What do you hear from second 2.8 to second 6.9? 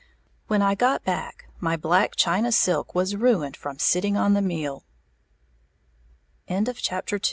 was ruined from sitting on the meal. III ACQUIRING A